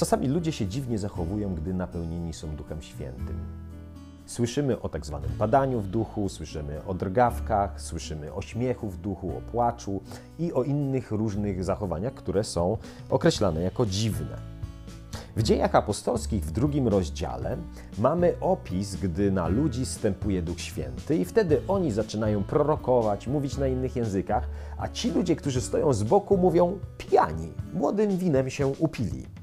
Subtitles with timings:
[0.00, 3.36] Czasami ludzie się dziwnie zachowują, gdy napełnieni są Duchem Świętym.
[4.26, 9.28] Słyszymy o tak zwanym padaniu w duchu, słyszymy o drgawkach, słyszymy o śmiechu w duchu,
[9.36, 10.00] o płaczu
[10.38, 12.76] i o innych różnych zachowaniach, które są
[13.10, 14.36] określane jako dziwne.
[15.36, 17.56] W dziejach apostolskich w drugim rozdziale
[17.98, 23.66] mamy opis, gdy na ludzi stępuje Duch Święty i wtedy oni zaczynają prorokować, mówić na
[23.66, 24.48] innych językach,
[24.78, 29.39] a ci ludzie, którzy stoją z boku, mówią pijani, młodym winem się upili.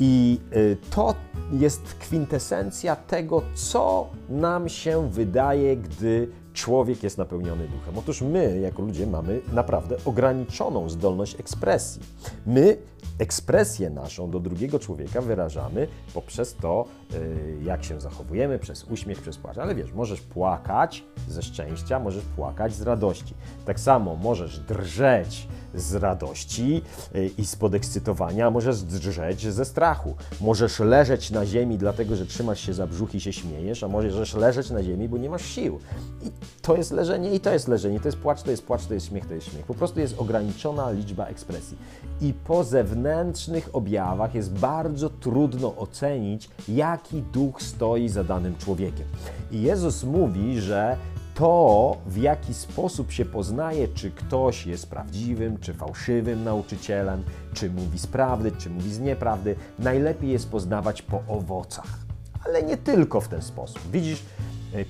[0.00, 1.14] I y, to
[1.52, 7.98] jest kwintesencja tego, co nam się wydaje, gdy człowiek jest napełniony duchem.
[7.98, 12.02] Otóż my, jako ludzie, mamy naprawdę ograniczoną zdolność ekspresji.
[12.46, 12.76] My
[13.18, 16.84] ekspresję naszą do drugiego człowieka wyrażamy poprzez to,
[17.14, 19.58] y, jak się zachowujemy, przez uśmiech, przez płacz.
[19.58, 23.34] Ale wiesz, możesz płakać ze szczęścia, możesz płakać z radości.
[23.66, 26.82] Tak samo możesz drżeć z radości
[27.14, 30.14] y, i z podekscytowania, możesz drżeć ze strachu.
[30.40, 34.34] Możesz leżeć na ziemi, dlatego że trzymasz się za brzuch i się śmiejesz, a możesz
[34.34, 35.78] leżeć na ziemi, bo nie masz sił.
[36.22, 36.30] I
[36.62, 39.06] to jest leżenie i to jest leżenie, to jest płacz, to jest płacz, to jest
[39.06, 39.66] śmiech, to jest śmiech.
[39.66, 41.78] Po prostu jest ograniczona liczba ekspresji.
[42.20, 49.06] I po zewnętrznych objawach jest bardzo trudno ocenić, jaki duch stoi za danym człowiekiem.
[49.50, 50.96] I Jezus mówi, że
[51.38, 57.22] to, w jaki sposób się poznaje, czy ktoś jest prawdziwym, czy fałszywym nauczycielem,
[57.54, 61.98] czy mówi z prawdy, czy mówi z nieprawdy, najlepiej jest poznawać po owocach.
[62.46, 63.82] Ale nie tylko w ten sposób.
[63.92, 64.22] Widzisz,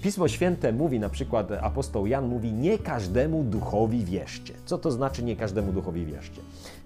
[0.03, 4.55] Pismo Święte mówi, na przykład apostoł Jan mówi, nie każdemu duchowi wierzcie.
[4.65, 6.41] Co to znaczy nie każdemu duchowi wierzcie?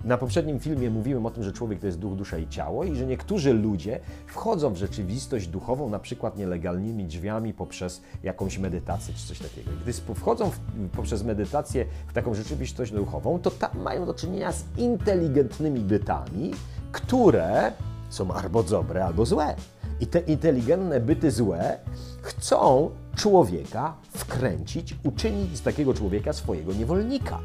[0.05, 2.97] Na poprzednim filmie mówiłem o tym, że człowiek to jest duch, dusza i ciało i
[2.97, 9.27] że niektórzy ludzie wchodzą w rzeczywistość duchową, na przykład nielegalnymi drzwiami poprzez jakąś medytację czy
[9.27, 9.71] coś takiego.
[9.83, 10.59] Gdy wchodzą w,
[10.97, 16.51] poprzez medytację w taką rzeczywistość duchową, to tam mają do czynienia z inteligentnymi bytami,
[16.93, 17.73] które
[18.09, 19.55] są albo dobre, albo złe.
[20.03, 21.79] I te inteligentne byty złe
[22.23, 27.39] chcą człowieka wkręcić, uczynić z takiego człowieka swojego niewolnika.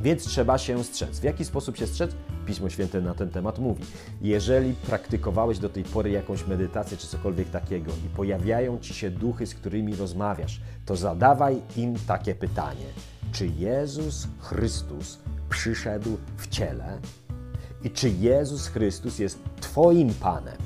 [0.00, 1.20] Więc trzeba się strzec.
[1.20, 2.10] W jaki sposób się strzec?
[2.46, 3.84] Pismo Święte na ten temat mówi.
[4.22, 9.46] Jeżeli praktykowałeś do tej pory jakąś medytację czy cokolwiek takiego i pojawiają ci się duchy,
[9.46, 12.86] z którymi rozmawiasz, to zadawaj im takie pytanie:
[13.32, 16.98] czy Jezus Chrystus przyszedł w ciele
[17.82, 20.56] i czy Jezus Chrystus jest Twoim Panem?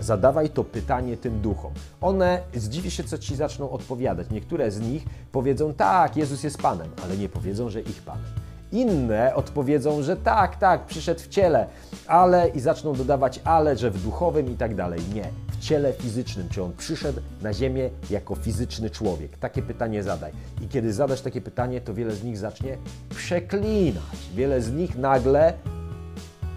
[0.00, 1.72] Zadawaj to pytanie tym duchom.
[2.00, 4.30] One zdziwi się, co ci zaczną odpowiadać.
[4.30, 8.24] Niektóre z nich powiedzą tak, Jezus jest Panem, ale nie powiedzą, że ich Panem.
[8.72, 11.66] Inne odpowiedzą, że tak, tak, przyszedł w ciele,
[12.06, 15.00] ale i zaczną dodawać ale, że w duchowym i tak dalej.
[15.14, 16.48] Nie, w ciele fizycznym.
[16.48, 19.38] Czy on przyszedł na ziemię jako fizyczny człowiek?
[19.38, 20.32] Takie pytanie zadaj.
[20.62, 22.78] I kiedy zadasz takie pytanie, to wiele z nich zacznie
[23.10, 24.18] przeklinać.
[24.34, 25.52] Wiele z nich nagle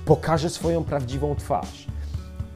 [0.05, 1.88] pokaże swoją prawdziwą twarz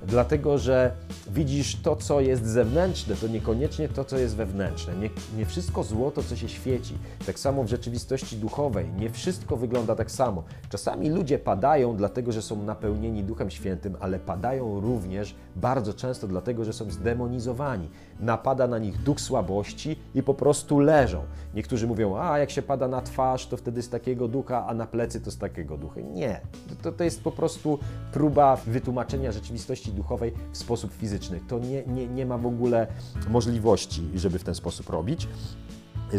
[0.07, 0.91] dlatego że
[1.27, 4.95] widzisz to, co jest zewnętrzne, to niekoniecznie to, co jest wewnętrzne.
[4.95, 6.97] Nie, nie, wszystko zło to, co się świeci.
[7.25, 8.85] Tak samo w rzeczywistości duchowej.
[8.97, 10.43] Nie wszystko wygląda tak samo.
[10.69, 16.65] Czasami ludzie padają dlatego, że są napełnieni Duchem Świętym, ale padają również bardzo często dlatego,
[16.65, 17.89] że są zdemonizowani.
[18.19, 21.23] Napada na nich duch słabości i po prostu leżą.
[21.53, 24.87] Niektórzy mówią, a jak się pada na twarz, to wtedy z takiego ducha, a na
[24.87, 26.01] plecy to z takiego ducha.
[26.01, 26.41] Nie.
[26.81, 27.79] To, to jest po prostu
[28.11, 31.39] próba wytłumaczenia rzeczywistości duchowej w sposób fizyczny.
[31.47, 32.87] To nie, nie, nie ma w ogóle
[33.29, 35.27] możliwości, żeby w ten sposób robić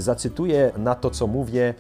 [0.01, 1.75] zacytuję na to, co mówię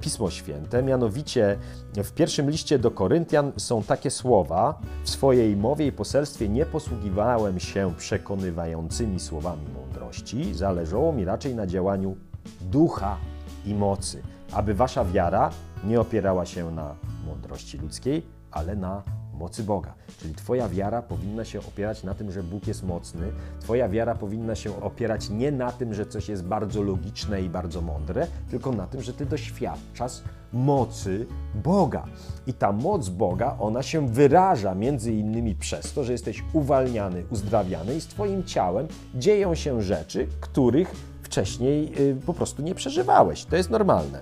[0.00, 0.82] Pismo Święte.
[0.82, 1.58] Mianowicie
[1.96, 7.60] w pierwszym liście do Koryntian są takie słowa: W swojej mowie i poselstwie nie posługiwałem
[7.60, 12.16] się przekonywającymi słowami mądrości, zależało mi raczej na działaniu
[12.60, 13.16] ducha
[13.66, 14.22] i mocy,
[14.52, 15.50] aby wasza wiara
[15.84, 16.94] nie opierała się na
[17.26, 19.02] mądrości ludzkiej, ale na
[19.34, 19.94] mocy Boga.
[20.18, 23.32] Czyli Twoja wiara powinna się opierać na tym, że Bóg jest mocny.
[23.60, 27.80] Twoja wiara powinna się opierać nie na tym, że coś jest bardzo logiczne i bardzo
[27.80, 30.22] mądre, tylko na tym, że Ty doświadczasz
[30.52, 32.04] mocy Boga.
[32.46, 37.96] I ta moc Boga, ona się wyraża między innymi przez to, że jesteś uwalniany, uzdrawiany
[37.96, 43.44] i z Twoim ciałem dzieją się rzeczy, których wcześniej y, po prostu nie przeżywałeś.
[43.44, 44.20] To jest normalne.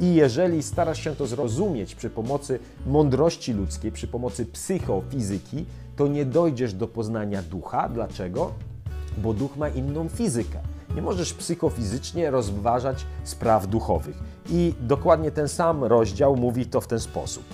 [0.00, 5.64] I jeżeli starasz się to zrozumieć przy pomocy mądrości ludzkiej, przy pomocy psychofizyki,
[5.96, 7.88] to nie dojdziesz do poznania ducha.
[7.88, 8.52] Dlaczego?
[9.18, 10.58] Bo duch ma inną fizykę.
[10.94, 14.18] Nie możesz psychofizycznie rozważać spraw duchowych.
[14.50, 17.44] I dokładnie ten sam rozdział mówi to w ten sposób.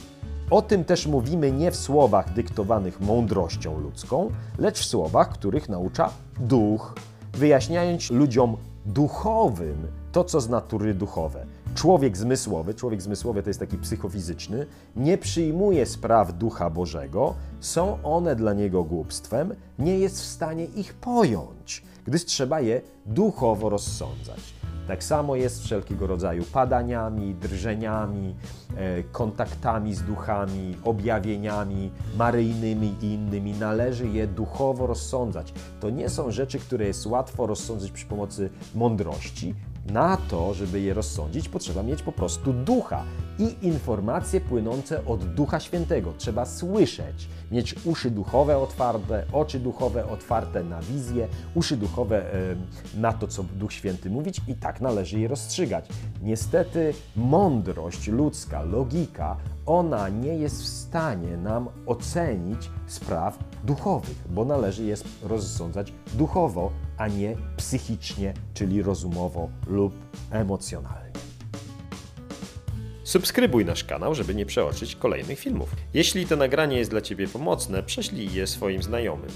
[0.51, 6.11] O tym też mówimy nie w słowach dyktowanych mądrością ludzką, lecz w słowach, których naucza
[6.41, 6.95] duch,
[7.33, 8.57] wyjaśniając ludziom
[8.87, 11.47] duchowym to, co z natury duchowe.
[11.75, 14.67] Człowiek zmysłowy, człowiek zmysłowy to jest taki psychofizyczny,
[14.97, 20.95] nie przyjmuje spraw Ducha Bożego, są one dla niego głupstwem, nie jest w stanie ich
[20.95, 24.55] pojąć, gdyż trzeba je duchowo rozsądzać.
[24.89, 28.35] Tak samo jest wszelkiego rodzaju padaniami, drżeniami,
[28.77, 33.53] e, kontaktami z duchami, objawieniami maryjnymi i innymi.
[33.53, 35.55] Należy je duchowo rozsądzać.
[35.81, 39.55] To nie są rzeczy, które jest łatwo rozsądzić przy pomocy mądrości.
[39.87, 43.05] Na to, żeby je rozsądzić, potrzeba mieć po prostu ducha
[43.39, 46.13] i informacje płynące od Ducha Świętego.
[46.19, 52.57] Trzeba słyszeć, mieć uszy duchowe otwarte, oczy duchowe otwarte na wizję, uszy duchowe e,
[52.95, 55.89] na to, co Duch Święty mówić i tak należy je rozstrzygać.
[56.23, 59.37] Niestety mądrość ludzka, logika,
[59.67, 67.09] ona nie jest w stanie nam ocenić spraw duchowych, bo należy je rozsądzać duchowo, a
[67.09, 69.95] nie psychicznie, czyli rozumowo lub
[70.31, 71.13] emocjonalnie.
[73.05, 75.77] Subskrybuj nasz kanał, żeby nie przeoczyć kolejnych filmów.
[75.95, 79.31] Jeśli to nagranie jest dla Ciebie pomocne, prześlij je swoim znajomym.